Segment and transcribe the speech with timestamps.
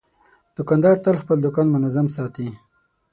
[0.57, 2.47] دوکاندار تل خپل دوکان منظم ساتي.